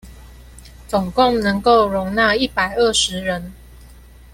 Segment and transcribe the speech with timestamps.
[0.87, 3.53] 總共能夠容納一百二十人